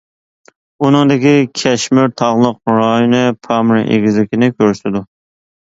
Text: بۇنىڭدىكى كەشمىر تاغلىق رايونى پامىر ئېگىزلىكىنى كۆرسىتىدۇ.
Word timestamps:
بۇنىڭدىكى 0.83 1.33
كەشمىر 1.63 2.09
تاغلىق 2.23 2.75
رايونى 2.79 3.23
پامىر 3.45 3.85
ئېگىزلىكىنى 3.87 4.55
كۆرسىتىدۇ. 4.59 5.09